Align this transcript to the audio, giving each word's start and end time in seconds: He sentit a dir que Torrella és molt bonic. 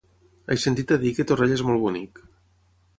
He 0.53 0.57
sentit 0.63 0.95
a 0.97 0.97
dir 1.05 1.13
que 1.19 1.27
Torrella 1.33 1.61
és 1.61 1.65
molt 1.71 1.85
bonic. 1.87 2.27